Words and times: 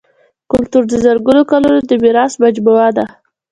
کلتور 0.51 0.83
د 0.87 0.93
زرګونو 1.05 1.41
کلونو 1.51 1.79
د 1.89 1.91
میراث 2.03 2.33
مجموعه 2.43 2.89
ده. 2.97 3.05